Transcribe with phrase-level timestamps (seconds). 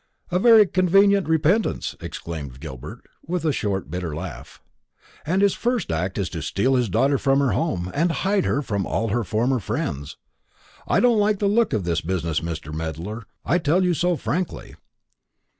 [0.31, 4.59] "A very convenient repentance," exclaimed Gilbert, with a short bitter laugh.
[5.27, 8.63] "And his first act is to steal his daughter from her home, and hide her
[8.63, 10.17] from all her former friends.
[10.87, 12.73] I don't like the look of this business, Mr.
[12.73, 14.73] Medler; I tell you so frankly."